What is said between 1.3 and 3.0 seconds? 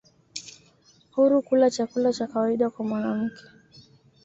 kula chakula cha kawaida kwa